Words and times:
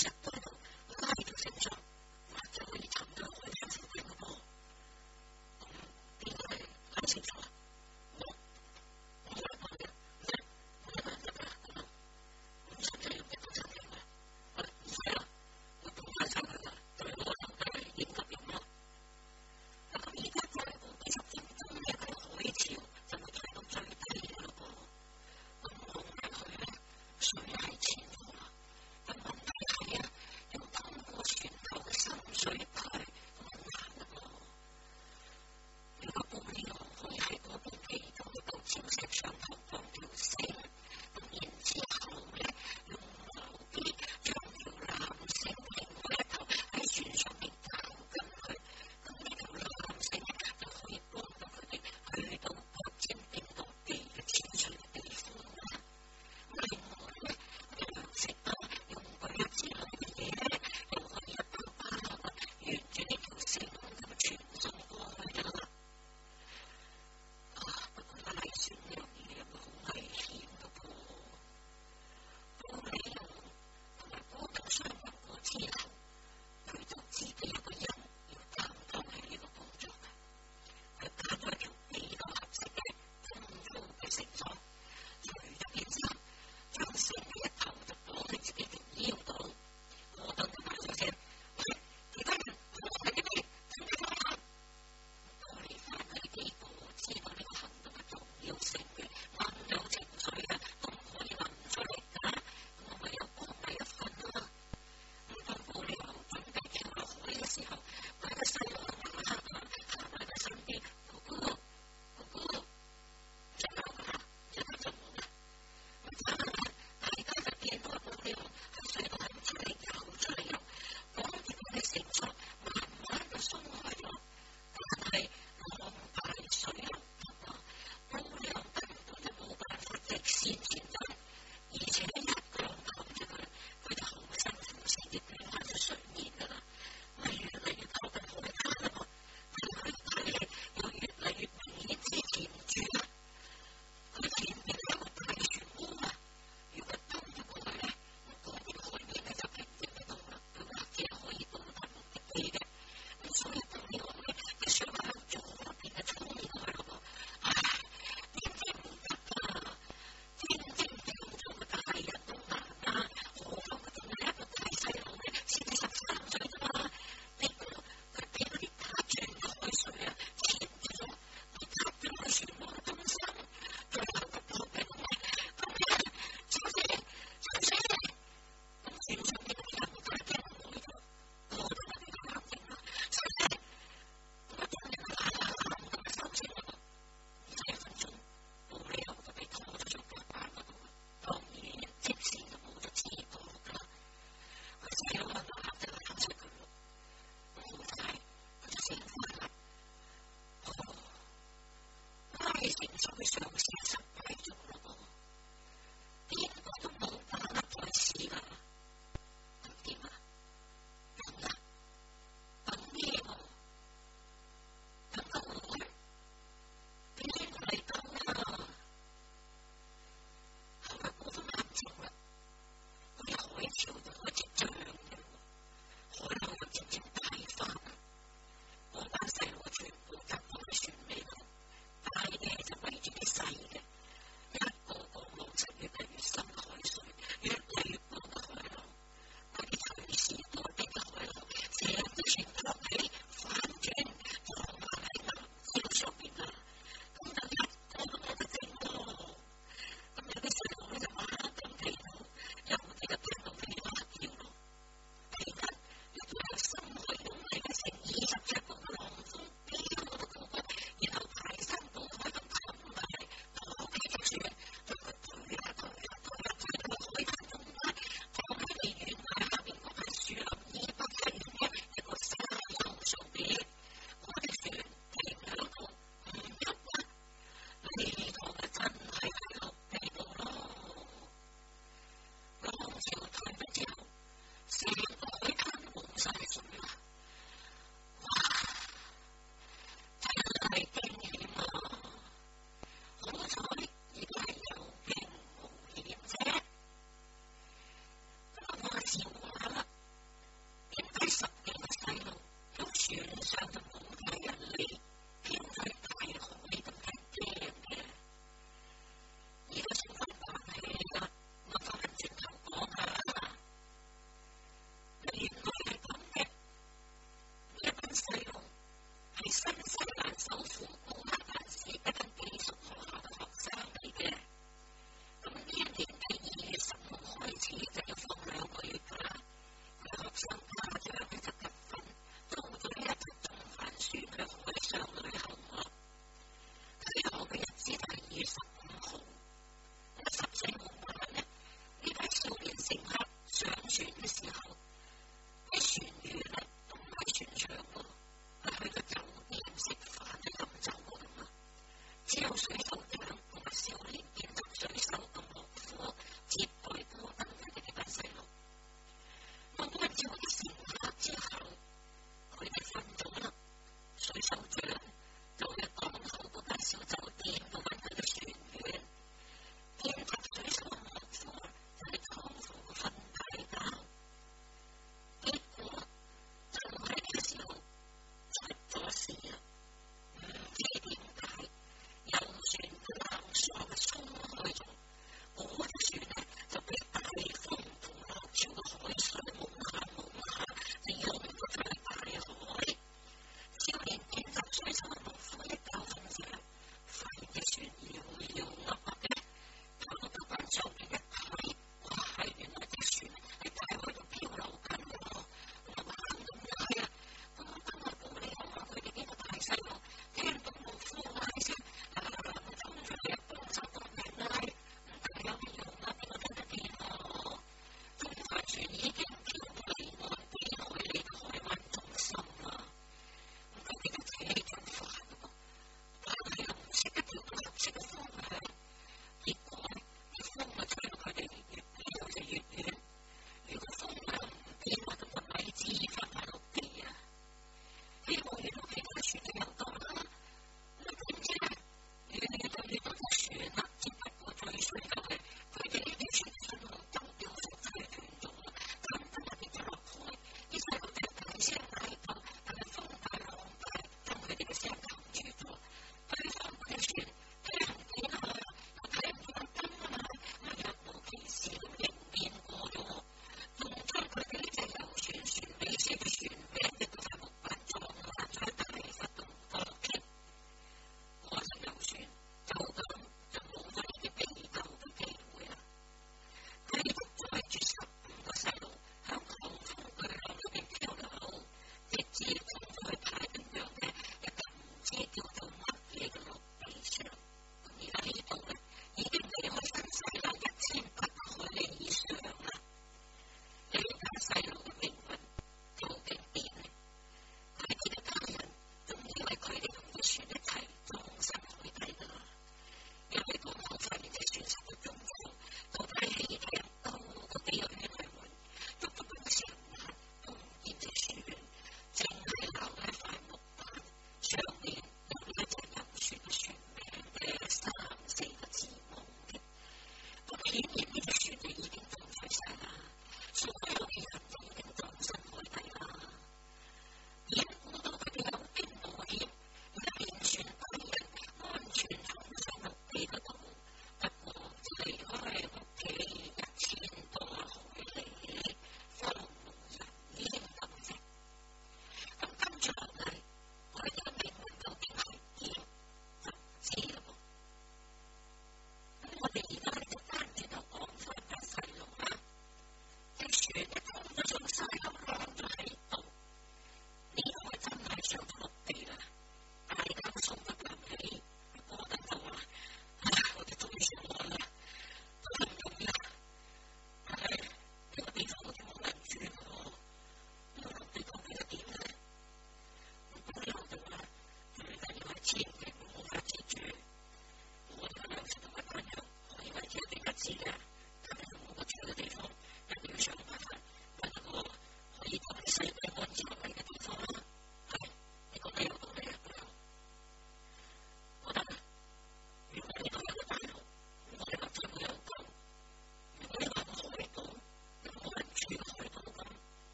concepto 0.00 0.29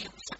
siempre 0.00 0.39